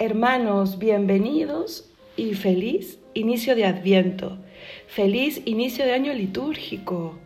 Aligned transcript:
Hermanos, 0.00 0.78
bienvenidos 0.78 1.90
y 2.16 2.34
feliz 2.34 3.00
inicio 3.14 3.56
de 3.56 3.64
Adviento. 3.64 4.38
Feliz 4.86 5.42
inicio 5.44 5.84
de 5.84 5.90
año 5.92 6.12
litúrgico. 6.12 7.18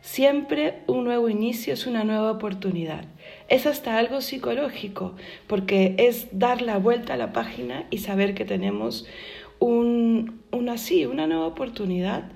Siempre 0.00 0.80
un 0.88 1.04
nuevo 1.04 1.28
inicio 1.28 1.74
es 1.74 1.86
una 1.86 2.02
nueva 2.02 2.32
oportunidad. 2.32 3.04
Es 3.48 3.66
hasta 3.66 3.98
algo 3.98 4.20
psicológico, 4.20 5.14
porque 5.46 5.94
es 5.96 6.26
dar 6.36 6.60
la 6.60 6.78
vuelta 6.78 7.14
a 7.14 7.18
la 7.18 7.32
página 7.32 7.86
y 7.88 7.98
saber 7.98 8.34
que 8.34 8.44
tenemos 8.44 9.06
un, 9.60 10.40
una 10.50 10.76
sí, 10.76 11.06
una 11.06 11.28
nueva 11.28 11.46
oportunidad 11.46 12.32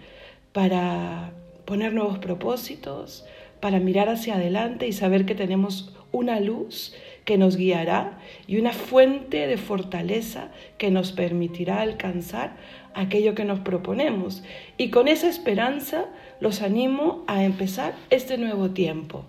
para 0.53 1.33
poner 1.65 1.93
nuevos 1.93 2.19
propósitos, 2.21 3.25
para 3.59 3.81
mirar 3.81 4.09
hacia 4.09 4.37
adelante 4.37 4.87
y 4.87 4.93
saber 4.93 5.27
que 5.27 5.35
tenemos 5.35 5.93
una 6.13 6.39
luz 6.39 6.95
que 7.25 7.39
nos 7.39 7.57
guiará 7.57 8.19
y 8.47 8.57
una 8.59 8.73
fuente 8.73 9.47
de 9.47 9.57
fortaleza 9.57 10.49
que 10.79 10.91
nos 10.91 11.13
permitirá 11.13 11.81
alcanzar 11.81 12.57
aquello 12.95 13.35
que 13.35 13.45
nos 13.45 13.61
proponemos. 13.61 14.43
Y 14.77 14.91
con 14.91 15.09
esa 15.09 15.29
esperanza 15.29 16.07
los 16.41 16.63
animo 16.63 17.23
a 17.27 17.45
empezar 17.45 17.95
este 18.11 18.39
nuevo 18.39 18.71
tiempo. 18.71 19.25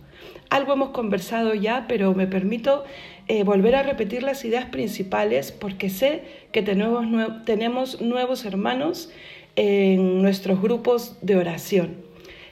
Algo 0.49 0.73
hemos 0.73 0.89
conversado 0.89 1.53
ya, 1.53 1.85
pero 1.88 2.13
me 2.13 2.27
permito 2.27 2.83
eh, 3.27 3.43
volver 3.43 3.75
a 3.75 3.83
repetir 3.83 4.23
las 4.23 4.44
ideas 4.45 4.66
principales 4.66 5.52
porque 5.52 5.89
sé 5.89 6.23
que 6.52 6.61
tenemos, 6.61 7.99
nuevos 8.02 8.45
hermanos 8.45 9.09
en 9.55 10.21
nuestros 10.21 10.61
grupos 10.61 11.17
de 11.21 11.35
oración, 11.35 11.97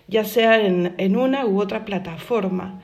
ya 0.07 0.23
sea 0.23 0.59
en 0.65 1.15
una 1.15 1.45
u 1.45 1.59
otra 1.61 1.83
plataforma 1.85 2.81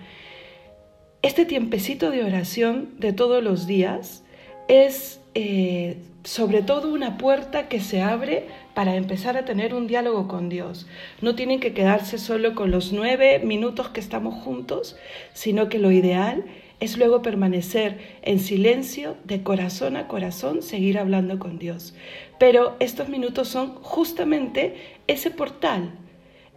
este 1.22 1.46
tiempecito 1.46 2.12
de 2.12 2.24
oración 2.24 2.92
de 3.00 3.14
todos 3.14 3.44
los 3.44 3.66
días 3.68 4.24
es 4.68 5.20
eh, 5.36 5.98
sobre 6.24 6.62
todo 6.62 6.92
una 6.94 7.18
puerta 7.18 7.68
que 7.70 7.80
se 7.80 8.02
abre 8.02 8.48
para 8.74 8.96
empezar 8.96 9.38
a 9.38 9.46
tener 9.46 9.74
un 9.74 9.88
diálogo 9.88 10.28
con 10.28 10.50
Dios. 10.50 10.88
No 11.22 11.36
tienen 11.36 11.60
que 11.60 11.74
quedarse 11.74 12.18
solo 12.18 12.54
con 12.54 12.70
los 12.70 12.92
nueve 12.92 13.40
minutos 13.40 13.90
que 13.90 14.00
estamos 14.02 14.44
juntos, 14.44 14.98
sino 15.34 15.70
que 15.70 15.80
lo 15.80 15.92
ideal 15.92 16.44
es 16.80 16.98
luego 16.98 17.22
permanecer 17.24 18.20
en 18.24 18.40
silencio, 18.40 19.16
de 19.24 19.42
corazón 19.42 19.96
a 19.98 20.08
corazón, 20.08 20.62
seguir 20.62 21.00
hablando 21.00 21.40
con 21.40 21.58
Dios. 21.58 21.96
Pero 22.38 22.76
estos 22.80 23.10
minutos 23.10 23.48
son 23.48 23.76
justamente 23.76 24.76
ese 25.08 25.32
portal, 25.32 25.94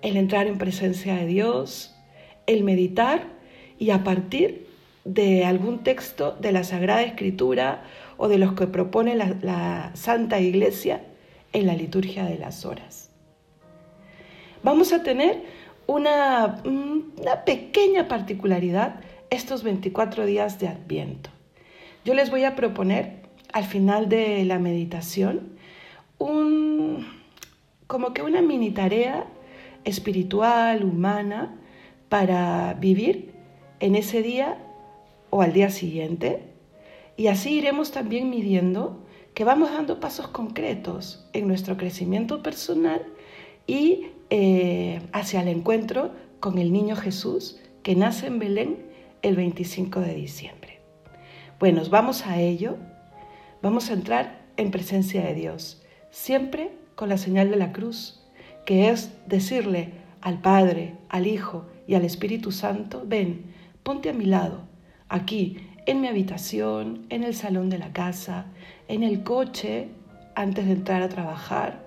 el 0.03 0.17
entrar 0.19 0.47
en 0.47 0.59
presencia 0.59 1.15
de 1.15 1.27
Dios, 1.27 1.95
el 2.47 2.65
meditar 2.65 3.40
y 3.81 3.91
a 3.91 4.05
partir 4.05 4.69
de 5.05 5.45
algún 5.45 5.83
texto 5.83 6.37
de 6.39 6.53
la 6.53 6.63
Sagrada 6.63 7.03
Escritura 7.03 7.83
o 8.19 8.29
de 8.29 8.37
los 8.39 8.53
que 8.53 8.67
propone 8.69 9.17
la, 9.17 9.91
Santa 9.95 10.39
Iglesia 10.39 11.03
en 11.53 11.67
la 11.67 11.73
liturgia 11.75 12.25
de 12.27 12.39
las 12.39 12.65
horas. 12.67 13.11
Vamos 14.63 14.93
a 14.93 15.03
tener 15.03 15.43
una, 15.87 16.61
mm, 16.63 17.01
pequeña 17.47 18.07
particularidad 18.07 19.01
estos 19.31 19.63
24 19.63 20.27
días 20.27 20.61
de 20.61 20.69
Adviento. 20.69 21.31
Yo 22.05 22.13
les 22.13 22.31
voy 22.31 22.45
a 22.45 22.55
proponer 22.57 23.23
al 23.53 23.65
final 23.65 24.11
de 24.11 24.45
la 24.45 24.59
meditación 24.59 25.57
un, 26.19 27.07
como 27.87 28.13
que 28.13 28.21
una 28.23 28.43
mini 28.43 28.71
tarea 28.73 29.25
espiritual, 29.85 30.85
humana, 30.85 31.57
para 32.11 32.75
vivir 32.75 33.30
en 33.81 33.97
ese 33.97 34.23
día 34.23 34.59
o 35.31 35.43
al 35.43 35.53
día 35.53 35.71
siguiente. 35.71 36.45
Y 37.17 37.27
así 37.27 37.53
iremos 37.59 37.91
también 37.91 38.31
midiendo 38.31 39.05
que 39.35 39.45
vamos 39.45 39.73
dando 39.73 40.01
pasos 40.01 40.29
concretos 40.29 41.27
en 41.33 41.49
nuestro 41.49 41.77
crecimiento 41.77 42.43
personal 42.43 43.05
y 43.67 44.07
eh, 44.29 45.01
hacia 45.13 45.41
el 45.43 45.49
encuentro 45.49 46.13
con 46.41 46.59
el 46.59 46.73
niño 46.73 46.95
Jesús 46.95 47.59
que 47.83 47.97
nace 47.97 48.27
en 48.27 48.39
Belén 48.39 48.87
el 49.23 49.37
25 49.37 50.01
de 50.01 50.15
diciembre. 50.15 50.81
Bueno, 51.59 51.83
vamos 51.91 52.27
a 52.27 52.41
ello. 52.41 52.77
Vamos 53.63 53.91
a 53.91 53.95
entrar 53.95 54.41
en 54.57 54.71
presencia 54.71 55.23
de 55.23 55.35
Dios, 55.35 55.83
siempre 56.11 56.71
con 56.95 57.09
la 57.11 57.19
señal 57.19 57.51
de 57.51 57.57
la 57.57 57.73
cruz, 57.73 58.21
que 58.65 58.89
es 58.89 59.11
decirle 59.27 59.93
al 60.23 60.41
Padre, 60.41 60.97
al 61.11 61.27
Hijo 61.27 61.67
y 61.87 61.95
al 61.95 62.05
Espíritu 62.07 62.53
Santo, 62.53 63.03
ven, 63.07 63.53
Ponte 63.83 64.11
a 64.11 64.13
mi 64.13 64.27
lado, 64.27 64.63
aquí, 65.09 65.59
en 65.87 66.01
mi 66.03 66.09
habitación, 66.09 67.07
en 67.09 67.25
el 67.25 67.35
salón 67.35 67.71
de 67.71 67.79
la 67.79 67.93
casa, 67.93 68.47
en 68.89 69.03
el 69.03 69.23
coche, 69.25 69.89
antes 70.35 70.67
de 70.67 70.73
entrar 70.73 71.01
a 71.03 71.09
trabajar. 71.09 71.83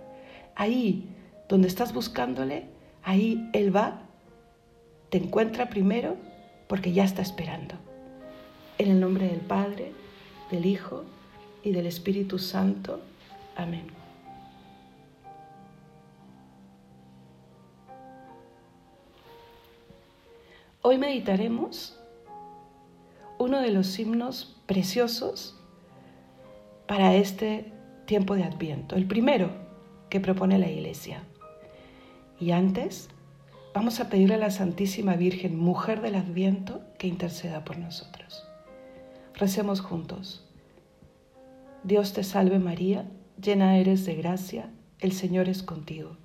Ahí, 0.56 1.08
donde 1.48 1.68
estás 1.68 1.94
buscándole, 1.94 2.66
ahí 3.04 3.48
Él 3.54 3.76
va, 3.76 4.02
te 5.12 5.20
encuentra 5.20 5.70
primero 5.70 6.18
porque 6.68 6.94
ya 6.94 7.04
está 7.04 7.22
esperando. 7.22 7.76
En 8.80 8.90
el 8.90 9.00
nombre 9.00 9.28
del 9.28 9.42
Padre, 9.42 9.92
del 10.50 10.66
Hijo 10.66 11.04
y 11.64 11.72
del 11.74 11.86
Espíritu 11.86 12.40
Santo. 12.40 13.02
Amén. 13.56 13.86
Hoy 20.86 20.98
meditaremos 20.98 21.98
uno 23.40 23.62
de 23.62 23.72
los 23.72 23.98
himnos 24.00 24.62
preciosos 24.66 25.58
para 26.90 27.16
este 27.16 27.72
tiempo 28.06 28.36
de 28.36 28.44
Adviento, 28.44 28.98
el 28.98 29.08
primero 29.08 29.50
que 30.10 30.20
propone 30.20 30.60
la 30.60 30.68
Iglesia. 30.70 31.24
Y 32.38 32.52
antes, 32.52 33.08
vamos 33.74 34.02
a 34.02 34.10
pedirle 34.10 34.34
a 34.34 34.38
la 34.40 34.52
Santísima 34.52 35.16
Virgen, 35.16 35.58
mujer 35.58 36.02
del 36.02 36.16
Adviento, 36.16 36.82
que 37.00 37.08
interceda 37.08 37.64
por 37.64 37.78
nosotros. 37.78 38.44
Recemos 39.36 39.80
juntos. 39.80 40.46
Dios 41.86 42.12
te 42.12 42.26
salve 42.26 42.60
María, 42.60 43.06
llena 43.42 43.78
eres 43.78 44.06
de 44.06 44.16
gracia, 44.16 44.70
el 45.00 45.14
Señor 45.14 45.48
es 45.48 45.64
contigo. 45.64 46.18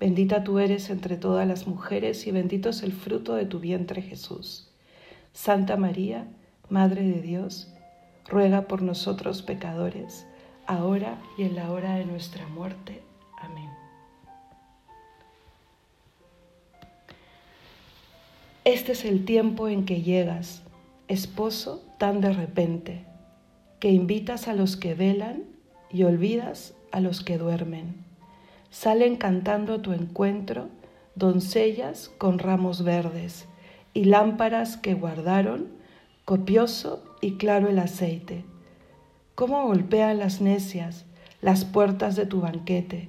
Bendita 0.00 0.42
tú 0.44 0.58
eres 0.58 0.88
entre 0.88 1.18
todas 1.18 1.46
las 1.46 1.66
mujeres 1.66 2.26
y 2.26 2.30
bendito 2.32 2.70
es 2.70 2.82
el 2.82 2.90
fruto 2.94 3.34
de 3.34 3.44
tu 3.44 3.60
vientre 3.60 4.00
Jesús. 4.00 4.66
Santa 5.34 5.76
María, 5.76 6.26
Madre 6.70 7.02
de 7.02 7.20
Dios, 7.20 7.68
ruega 8.26 8.62
por 8.62 8.80
nosotros 8.80 9.42
pecadores, 9.42 10.24
ahora 10.66 11.18
y 11.36 11.42
en 11.42 11.54
la 11.54 11.70
hora 11.70 11.96
de 11.96 12.06
nuestra 12.06 12.46
muerte. 12.48 13.02
Amén. 13.38 13.68
Este 18.64 18.92
es 18.92 19.04
el 19.04 19.26
tiempo 19.26 19.68
en 19.68 19.84
que 19.84 20.00
llegas, 20.00 20.62
esposo 21.08 21.84
tan 21.98 22.22
de 22.22 22.32
repente, 22.32 23.04
que 23.80 23.90
invitas 23.90 24.48
a 24.48 24.54
los 24.54 24.78
que 24.78 24.94
velan 24.94 25.42
y 25.90 26.04
olvidas 26.04 26.72
a 26.90 27.00
los 27.00 27.20
que 27.22 27.36
duermen 27.36 28.08
salen 28.70 29.16
cantando 29.16 29.74
a 29.74 29.82
tu 29.82 29.92
encuentro 29.92 30.68
doncellas 31.16 32.08
con 32.18 32.38
ramos 32.38 32.84
verdes 32.84 33.46
y 33.94 34.04
lámparas 34.04 34.76
que 34.76 34.94
guardaron, 34.94 35.66
copioso 36.24 37.02
y 37.20 37.36
claro 37.36 37.68
el 37.68 37.80
aceite. 37.80 38.44
Cómo 39.34 39.66
golpean 39.66 40.18
las 40.18 40.40
necias 40.40 41.04
las 41.42 41.64
puertas 41.64 42.14
de 42.16 42.26
tu 42.26 42.42
banquete 42.42 43.08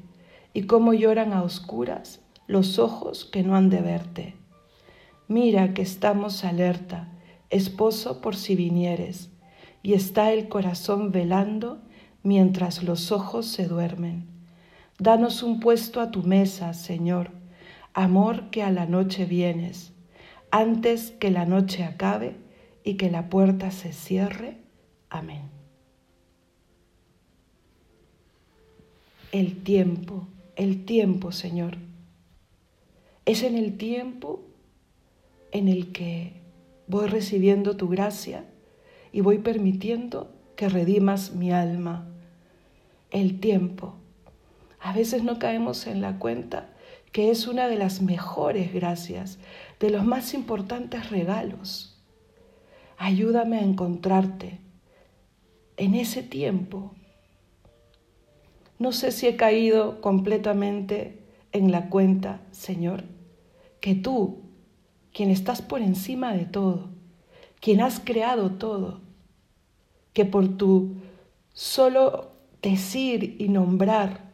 y 0.54 0.64
cómo 0.64 0.94
lloran 0.94 1.32
a 1.34 1.44
oscuras 1.44 2.22
los 2.48 2.80
ojos 2.80 3.26
que 3.26 3.44
no 3.44 3.56
han 3.56 3.70
de 3.70 3.82
verte. 3.82 4.36
Mira 5.28 5.74
que 5.76 5.82
estamos 5.84 6.44
alerta, 6.44 7.10
esposo 7.52 8.20
por 8.22 8.36
si 8.36 8.56
vinieres, 8.56 9.30
y 9.84 9.94
está 9.94 10.32
el 10.32 10.48
corazón 10.50 11.12
velando 11.12 11.80
mientras 12.24 12.84
los 12.84 13.12
ojos 13.12 13.46
se 13.48 13.68
duermen. 13.68 14.31
Danos 15.02 15.42
un 15.42 15.60
puesto 15.60 16.00
a 16.00 16.12
tu 16.12 16.22
mesa, 16.22 16.76
Señor, 16.76 17.32
amor 17.92 18.52
que 18.52 18.62
a 18.62 18.70
la 18.70 18.86
noche 18.86 19.26
vienes, 19.26 19.94
antes 20.52 21.10
que 21.10 21.32
la 21.32 21.48
noche 21.48 21.84
acabe 21.84 22.36
y 22.84 22.98
que 22.98 23.10
la 23.10 23.28
puerta 23.28 23.72
se 23.72 23.94
cierre. 23.94 24.58
Amén. 25.10 25.42
El 29.32 29.64
tiempo, 29.64 30.28
el 30.56 30.86
tiempo, 30.86 31.32
Señor. 31.32 31.78
Es 33.26 33.42
en 33.42 33.58
el 33.58 33.78
tiempo 33.78 34.44
en 35.52 35.68
el 35.68 35.92
que 35.94 36.34
voy 36.86 37.08
recibiendo 37.08 37.76
tu 37.76 37.90
gracia 37.90 38.46
y 39.12 39.22
voy 39.22 39.40
permitiendo 39.40 40.32
que 40.56 40.70
redimas 40.70 41.34
mi 41.34 41.52
alma. 41.52 42.08
El 43.10 43.40
tiempo 43.40 43.96
a 44.84 44.94
veces 44.94 45.24
no 45.24 45.38
caemos 45.38 45.86
en 45.86 46.02
la 46.02 46.18
cuenta 46.18 46.68
que 47.12 47.30
es 47.30 47.46
una 47.46 47.68
de 47.68 47.76
las 47.76 48.02
mejores 48.02 48.74
gracias, 48.74 49.38
de 49.80 49.90
los 49.92 50.04
más 50.04 50.34
importantes 50.34 51.12
regalos. 51.12 51.96
Ayúdame 52.98 53.58
a 53.58 53.62
encontrarte 53.64 54.60
en 55.78 55.94
ese 55.94 56.24
tiempo. 56.24 56.96
No 58.80 58.92
sé 58.92 59.12
si 59.12 59.28
he 59.28 59.36
caído 59.36 60.02
completamente 60.02 61.22
en 61.52 61.72
la 61.72 61.90
cuenta, 61.90 62.42
Señor, 62.52 63.04
que 63.82 63.94
tú, 63.94 64.42
quien 65.14 65.30
estás 65.30 65.62
por 65.62 65.82
encima 65.82 66.34
de 66.34 66.46
todo, 66.46 66.90
quien 67.60 67.82
has 67.82 68.00
creado 68.00 68.52
todo, 68.52 69.02
que 70.14 70.26
por 70.26 70.58
tu 70.58 70.96
solo 71.54 72.32
decir 72.64 73.36
y 73.40 73.48
nombrar 73.50 74.31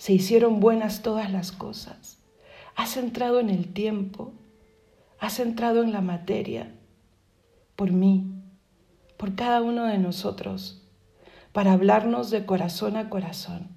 se 0.00 0.14
hicieron 0.14 0.60
buenas 0.60 1.02
todas 1.02 1.30
las 1.30 1.52
cosas. 1.52 2.16
Has 2.74 2.96
entrado 2.96 3.38
en 3.38 3.50
el 3.50 3.70
tiempo, 3.74 4.32
has 5.18 5.40
entrado 5.40 5.82
en 5.82 5.92
la 5.92 6.00
materia, 6.00 6.72
por 7.76 7.92
mí, 7.92 8.24
por 9.18 9.34
cada 9.34 9.60
uno 9.60 9.84
de 9.84 9.98
nosotros, 9.98 10.80
para 11.52 11.74
hablarnos 11.74 12.30
de 12.30 12.46
corazón 12.46 12.96
a 12.96 13.10
corazón, 13.10 13.68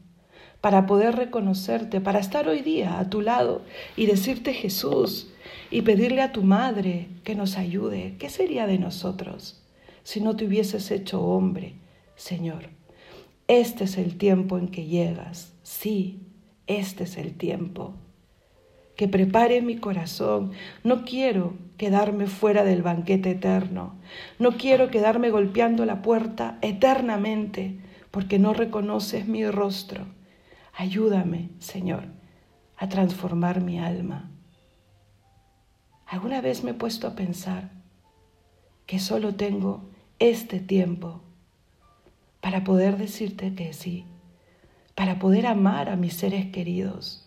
para 0.61 0.85
poder 0.85 1.17
reconocerte, 1.17 1.99
para 1.99 2.19
estar 2.19 2.47
hoy 2.47 2.61
día 2.61 2.99
a 2.99 3.09
tu 3.09 3.19
lado 3.19 3.61
y 3.97 4.05
decirte 4.05 4.53
Jesús 4.53 5.27
y 5.71 5.81
pedirle 5.81 6.21
a 6.21 6.31
tu 6.31 6.41
madre 6.41 7.09
que 7.25 7.35
nos 7.35 7.57
ayude. 7.57 8.15
¿Qué 8.17 8.29
sería 8.29 8.65
de 8.65 8.77
nosotros 8.79 9.61
si 10.03 10.21
no 10.21 10.37
te 10.37 10.45
hubieses 10.45 10.89
hecho 10.89 11.19
hombre, 11.21 11.75
Señor? 12.15 12.69
Este 13.49 13.83
es 13.83 13.97
el 13.97 14.17
tiempo 14.17 14.57
en 14.57 14.69
que 14.69 14.85
llegas 14.85 15.49
Sí, 15.63 16.27
este 16.67 17.05
es 17.05 17.17
el 17.17 17.35
tiempo. 17.35 17.95
Que 18.97 19.07
prepare 19.07 19.61
mi 19.61 19.77
corazón. 19.77 20.51
No 20.83 21.03
quiero 21.05 21.55
quedarme 21.77 22.27
fuera 22.27 22.63
del 22.65 22.83
banquete 22.83 23.31
eterno. 23.31 23.95
No 24.39 24.51
quiero 24.51 24.91
quedarme 24.91 25.31
golpeando 25.31 25.85
la 25.85 26.01
puerta 26.03 26.59
eternamente 26.61 27.79
porque 28.11 28.37
no 28.37 28.53
reconoces 28.53 29.25
mi 29.27 29.49
rostro. 29.49 30.05
Ayúdame, 30.75 31.49
Señor, 31.59 32.03
a 32.77 32.89
transformar 32.89 33.61
mi 33.61 33.79
alma. 33.79 34.29
¿Alguna 36.05 36.41
vez 36.41 36.63
me 36.63 36.71
he 36.71 36.75
puesto 36.75 37.07
a 37.07 37.15
pensar 37.15 37.71
que 38.85 38.99
solo 38.99 39.33
tengo 39.33 39.89
este 40.19 40.59
tiempo 40.59 41.21
para 42.41 42.63
poder 42.63 42.97
decirte 42.97 43.55
que 43.55 43.73
sí? 43.73 44.05
para 44.95 45.17
poder 45.19 45.47
amar 45.47 45.89
a 45.89 45.95
mis 45.95 46.13
seres 46.15 46.47
queridos. 46.47 47.25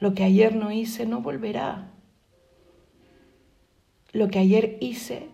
Lo 0.00 0.14
que 0.14 0.24
ayer 0.24 0.54
no 0.56 0.72
hice 0.72 1.06
no 1.06 1.20
volverá. 1.20 1.86
Lo 4.12 4.28
que 4.28 4.40
ayer 4.40 4.76
hice 4.80 5.28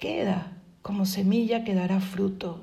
queda, 0.00 0.52
como 0.82 1.04
semilla 1.04 1.64
que 1.64 1.74
dará 1.74 2.00
fruto. 2.00 2.62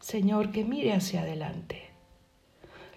Señor, 0.00 0.52
que 0.52 0.64
mire 0.64 0.92
hacia 0.92 1.22
adelante. 1.22 1.82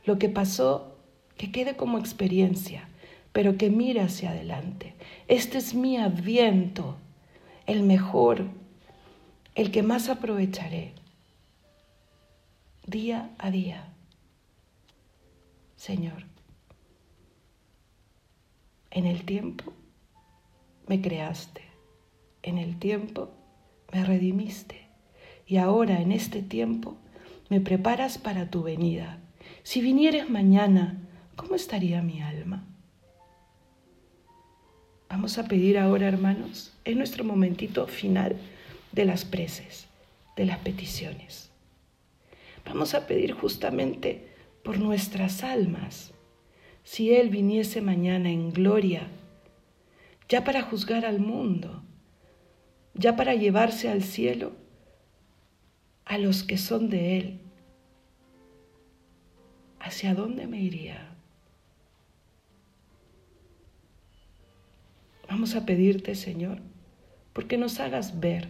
Lo 0.05 0.19
que 0.19 0.29
pasó, 0.29 0.97
que 1.37 1.51
quede 1.51 1.75
como 1.75 1.97
experiencia, 1.97 2.87
pero 3.31 3.57
que 3.57 3.69
mire 3.69 4.01
hacia 4.01 4.29
adelante. 4.31 4.93
Este 5.27 5.57
es 5.57 5.73
mi 5.73 5.97
adviento, 5.97 6.97
el 7.65 7.81
mejor, 7.83 8.45
el 9.55 9.71
que 9.71 9.83
más 9.83 10.09
aprovecharé, 10.09 10.93
día 12.87 13.31
a 13.39 13.51
día. 13.51 13.93
Señor. 15.87 16.25
En 18.91 19.05
el 19.05 19.23
tiempo 19.23 19.71
me 20.85 20.99
creaste, 21.01 21.61
en 22.43 22.57
el 22.57 22.77
tiempo 22.77 23.31
me 23.93 24.03
redimiste 24.03 24.81
y 25.45 25.55
ahora 25.55 26.01
en 26.01 26.11
este 26.11 26.41
tiempo 26.41 26.97
me 27.49 27.61
preparas 27.61 28.17
para 28.17 28.49
tu 28.49 28.63
venida. 28.63 29.19
Si 29.63 29.79
vinieres 29.79 30.29
mañana, 30.29 30.97
¿cómo 31.37 31.55
estaría 31.55 32.01
mi 32.01 32.21
alma? 32.21 32.65
Vamos 35.09 35.37
a 35.37 35.45
pedir 35.47 35.77
ahora, 35.79 36.09
hermanos, 36.09 36.73
en 36.83 36.97
nuestro 36.97 37.23
momentito 37.23 37.87
final 37.87 38.35
de 38.91 39.05
las 39.05 39.23
preces, 39.23 39.87
de 40.35 40.47
las 40.47 40.57
peticiones. 40.59 41.49
Vamos 42.65 42.93
a 42.93 43.07
pedir 43.07 43.31
justamente 43.31 44.26
por 44.67 44.79
nuestras 44.79 45.45
almas, 45.45 46.13
si 46.83 47.13
Él 47.15 47.29
viniese 47.29 47.79
mañana 47.79 48.29
en 48.29 48.51
gloria, 48.51 49.07
ya 50.27 50.43
para 50.43 50.61
juzgar 50.61 51.05
al 51.05 51.21
mundo, 51.21 51.83
ya 52.93 53.15
para 53.15 53.33
llevarse 53.33 53.87
al 53.87 54.03
cielo 54.03 54.51
a 56.03 56.17
los 56.17 56.43
que 56.43 56.57
son 56.57 56.89
de 56.89 57.17
Él. 57.17 57.39
¿Hacia 59.79 60.13
dónde 60.13 60.47
me 60.47 60.59
iría? 60.59 61.15
Vamos 65.29 65.55
a 65.55 65.65
pedirte, 65.65 66.13
Señor, 66.13 66.59
porque 67.31 67.57
nos 67.57 67.79
hagas 67.79 68.19
ver. 68.19 68.49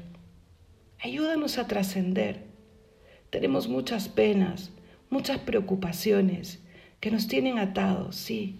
Ayúdanos 0.99 1.59
a 1.59 1.67
trascender. 1.67 2.43
Tenemos 3.29 3.67
muchas 3.69 4.09
penas, 4.09 4.71
muchas 5.09 5.39
preocupaciones 5.39 6.59
que 6.99 7.11
nos 7.11 7.27
tienen 7.27 7.59
atados, 7.59 8.15
sí, 8.15 8.57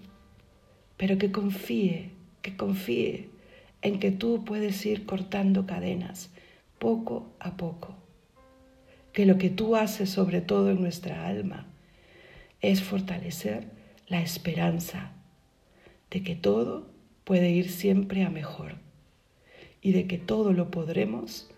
pero 0.97 1.17
que 1.17 1.31
confíe, 1.31 2.11
que 2.41 2.55
confíe 2.55 3.29
en 3.81 3.99
que 3.99 4.11
tú 4.11 4.43
puedes 4.45 4.85
ir 4.85 5.05
cortando 5.05 5.65
cadenas 5.65 6.29
poco 6.79 7.31
a 7.39 7.57
poco, 7.57 7.95
que 9.13 9.25
lo 9.25 9.37
que 9.37 9.49
tú 9.49 9.75
haces 9.75 10.09
sobre 10.09 10.41
todo 10.41 10.71
en 10.71 10.79
nuestra 10.81 11.27
alma 11.27 11.65
es 12.61 12.81
fortalecer 12.81 13.67
la 14.07 14.21
esperanza 14.21 15.11
de 16.09 16.23
que 16.23 16.35
todo 16.35 16.87
puede 17.25 17.49
ir 17.49 17.69
siempre 17.69 18.23
a 18.23 18.29
mejor 18.29 18.75
y 19.81 19.91
de 19.91 20.07
que 20.07 20.17
todo 20.17 20.53
lo 20.53 20.71
podremos 20.71 21.49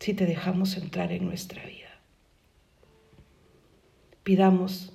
si 0.00 0.14
te 0.14 0.26
dejamos 0.26 0.76
entrar 0.76 1.12
en 1.12 1.24
nuestra 1.24 1.64
vida. 1.64 1.85
Pidamos 4.26 4.92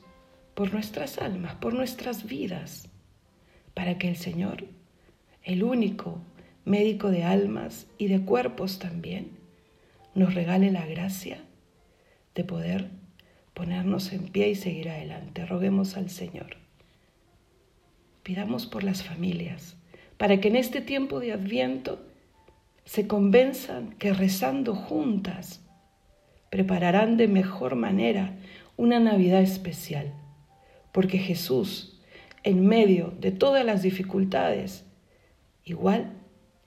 por 0.56 0.74
nuestras 0.74 1.18
almas, 1.18 1.56
por 1.56 1.74
nuestras 1.74 2.26
vidas, 2.26 2.90
para 3.74 3.98
que 3.98 4.10
el 4.10 4.18
Señor, 4.18 4.66
el 5.46 5.64
único 5.64 6.20
médico 6.66 7.10
de 7.12 7.24
almas 7.24 7.88
y 7.98 8.08
de 8.08 8.20
cuerpos 8.24 8.78
también, 8.78 9.32
nos 10.16 10.34
regale 10.36 10.70
la 10.70 10.86
gracia 10.86 11.46
de 12.36 12.44
poder 12.44 12.90
ponernos 13.54 14.12
en 14.12 14.28
pie 14.28 14.50
y 14.50 14.56
seguir 14.56 14.90
adelante. 14.90 15.46
Roguemos 15.46 15.96
al 15.96 16.10
Señor. 16.10 16.58
Pidamos 18.24 18.66
por 18.66 18.84
las 18.84 19.02
familias, 19.02 19.78
para 20.18 20.42
que 20.42 20.50
en 20.50 20.58
este 20.58 20.82
tiempo 20.82 21.22
de 21.22 21.32
adviento 21.32 22.06
se 22.84 23.08
convenzan 23.08 23.94
que 23.94 24.12
rezando 24.12 24.76
juntas 24.76 25.62
prepararán 26.50 27.16
de 27.16 27.30
mejor 27.30 27.78
manera 27.78 28.36
una 28.78 29.00
Navidad 29.00 29.42
especial, 29.42 30.14
porque 30.92 31.18
Jesús, 31.20 32.02
en 32.44 32.66
medio 32.66 33.14
de 33.20 33.32
todas 33.32 33.66
las 33.66 33.82
dificultades, 33.82 34.86
igual 35.64 36.14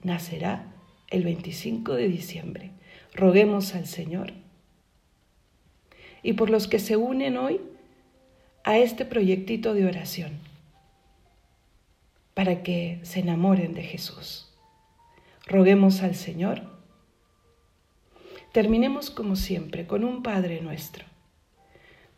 nacerá 0.01 0.71
el 1.09 1.23
25 1.23 1.93
de 1.93 2.07
diciembre. 2.07 2.71
Roguemos 3.13 3.75
al 3.75 3.85
Señor. 3.87 4.33
Y 6.23 6.33
por 6.33 6.49
los 6.49 6.67
que 6.67 6.79
se 6.79 6.95
unen 6.97 7.37
hoy 7.37 7.61
a 8.63 8.77
este 8.77 9.05
proyectito 9.05 9.73
de 9.73 9.85
oración, 9.85 10.39
para 12.33 12.63
que 12.63 12.99
se 13.03 13.19
enamoren 13.21 13.73
de 13.73 13.83
Jesús. 13.83 14.51
Roguemos 15.45 16.01
al 16.01 16.15
Señor. 16.15 16.63
Terminemos 18.51 19.09
como 19.11 19.35
siempre 19.35 19.85
con 19.85 20.03
un 20.03 20.23
Padre 20.23 20.61
nuestro. 20.61 21.05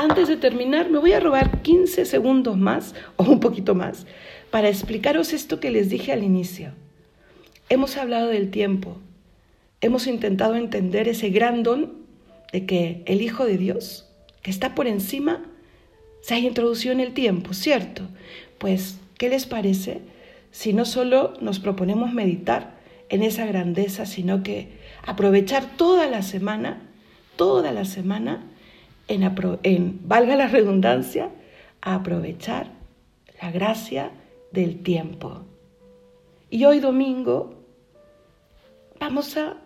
antes 0.00 0.28
de 0.28 0.38
terminar, 0.38 0.88
me 0.88 0.98
voy 0.98 1.12
a 1.12 1.20
robar 1.20 1.60
15 1.60 2.06
segundos 2.06 2.56
más 2.56 2.94
o 3.16 3.24
un 3.24 3.38
poquito 3.38 3.74
más 3.74 4.06
para 4.50 4.70
explicaros 4.70 5.34
esto 5.34 5.60
que 5.60 5.70
les 5.70 5.90
dije 5.90 6.10
al 6.10 6.22
inicio. 6.24 6.72
Hemos 7.68 7.98
hablado 7.98 8.28
del 8.28 8.50
tiempo, 8.50 8.96
hemos 9.82 10.06
intentado 10.06 10.56
entender 10.56 11.06
ese 11.06 11.28
gran 11.28 11.62
don 11.62 11.92
de 12.50 12.64
que 12.64 13.02
el 13.04 13.20
Hijo 13.20 13.44
de 13.44 13.58
Dios, 13.58 14.08
que 14.40 14.50
está 14.50 14.74
por 14.74 14.86
encima, 14.86 15.44
se 16.22 16.34
ha 16.36 16.38
introducido 16.38 16.94
en 16.94 17.00
el 17.00 17.12
tiempo, 17.12 17.52
¿cierto? 17.52 18.04
Pues, 18.56 18.96
¿qué 19.18 19.28
les 19.28 19.44
parece 19.44 20.00
si 20.50 20.72
no 20.72 20.86
solo 20.86 21.34
nos 21.42 21.58
proponemos 21.60 22.10
meditar 22.14 22.78
en 23.10 23.22
esa 23.22 23.44
grandeza, 23.44 24.06
sino 24.06 24.42
que 24.42 24.78
aprovechar 25.06 25.76
toda 25.76 26.06
la 26.06 26.22
semana, 26.22 26.88
toda 27.36 27.70
la 27.70 27.84
semana, 27.84 28.46
en, 29.10 30.00
valga 30.08 30.36
la 30.36 30.46
redundancia, 30.46 31.30
a 31.82 31.96
aprovechar 31.96 32.70
la 33.42 33.50
gracia 33.50 34.10
del 34.52 34.82
tiempo. 34.82 35.42
Y 36.50 36.64
hoy 36.64 36.78
domingo 36.78 37.54
vamos 39.00 39.36
a, 39.36 39.56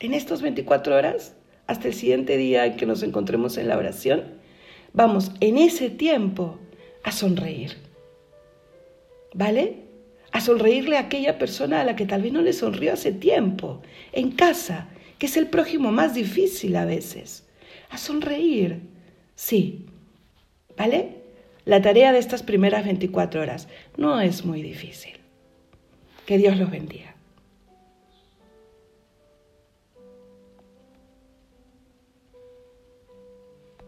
en 0.00 0.12
estas 0.14 0.42
24 0.42 0.94
horas, 0.96 1.34
hasta 1.66 1.88
el 1.88 1.94
siguiente 1.94 2.36
día 2.36 2.66
en 2.66 2.76
que 2.76 2.86
nos 2.86 3.02
encontremos 3.02 3.56
en 3.56 3.68
la 3.68 3.78
oración, 3.78 4.22
vamos 4.92 5.30
en 5.40 5.56
ese 5.56 5.88
tiempo 5.88 6.58
a 7.04 7.12
sonreír. 7.12 7.78
¿Vale? 9.32 9.76
A 10.32 10.40
sonreírle 10.40 10.96
a 10.96 11.00
aquella 11.02 11.38
persona 11.38 11.80
a 11.80 11.84
la 11.84 11.94
que 11.96 12.04
tal 12.04 12.22
vez 12.22 12.32
no 12.32 12.42
le 12.42 12.52
sonrió 12.52 12.92
hace 12.92 13.12
tiempo, 13.12 13.80
en 14.12 14.32
casa, 14.32 14.88
que 15.18 15.26
es 15.26 15.36
el 15.38 15.46
prójimo 15.46 15.90
más 15.92 16.14
difícil 16.14 16.74
a 16.76 16.84
veces 16.84 17.46
a 17.90 17.98
sonreír. 17.98 18.80
Sí. 19.34 19.86
¿Vale? 20.76 21.16
La 21.64 21.82
tarea 21.82 22.12
de 22.12 22.18
estas 22.18 22.42
primeras 22.42 22.84
24 22.84 23.40
horas 23.42 23.68
no 23.96 24.20
es 24.20 24.44
muy 24.44 24.62
difícil. 24.62 25.14
Que 26.26 26.38
Dios 26.38 26.56
los 26.56 26.70
bendiga. 26.70 27.09